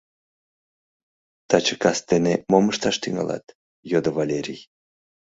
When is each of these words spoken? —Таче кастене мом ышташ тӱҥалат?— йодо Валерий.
—Таче 1.49 1.75
кастене 1.83 2.33
мом 2.51 2.65
ышташ 2.71 2.95
тӱҥалат?— 3.03 3.45
йодо 3.91 4.09
Валерий. 4.17 4.61